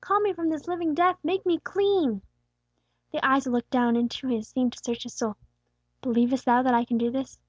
Call 0.00 0.20
me 0.20 0.32
from 0.32 0.48
this 0.48 0.68
living 0.68 0.94
death! 0.94 1.18
Make 1.24 1.44
me 1.44 1.58
clean!" 1.58 2.22
The 3.10 3.26
eyes 3.26 3.42
that 3.42 3.50
looked 3.50 3.70
down 3.70 3.96
into 3.96 4.28
his 4.28 4.46
seemed 4.46 4.74
to 4.74 4.80
search 4.84 5.02
his 5.02 5.14
soul. 5.14 5.34
"Believest 6.02 6.44
thou 6.44 6.62
that 6.62 6.72
I 6.72 6.84
can 6.84 6.98
do 6.98 7.10
this?" 7.10 7.40